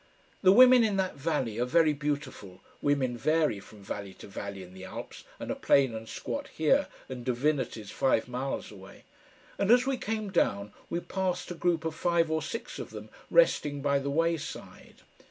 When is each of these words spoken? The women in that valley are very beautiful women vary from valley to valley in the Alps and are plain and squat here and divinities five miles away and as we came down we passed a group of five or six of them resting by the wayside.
The 0.41 0.51
women 0.51 0.83
in 0.83 0.97
that 0.97 1.15
valley 1.15 1.59
are 1.59 1.65
very 1.65 1.93
beautiful 1.93 2.59
women 2.81 3.15
vary 3.15 3.59
from 3.59 3.83
valley 3.83 4.15
to 4.15 4.27
valley 4.27 4.63
in 4.63 4.73
the 4.73 4.83
Alps 4.83 5.25
and 5.39 5.51
are 5.51 5.55
plain 5.55 5.93
and 5.93 6.09
squat 6.09 6.47
here 6.47 6.87
and 7.07 7.23
divinities 7.23 7.91
five 7.91 8.27
miles 8.27 8.71
away 8.71 9.03
and 9.59 9.69
as 9.69 9.85
we 9.85 9.97
came 9.97 10.31
down 10.31 10.73
we 10.89 11.01
passed 11.01 11.51
a 11.51 11.53
group 11.53 11.85
of 11.85 11.93
five 11.93 12.31
or 12.31 12.41
six 12.41 12.79
of 12.79 12.89
them 12.89 13.09
resting 13.29 13.83
by 13.83 13.99
the 13.99 14.09
wayside. 14.09 15.03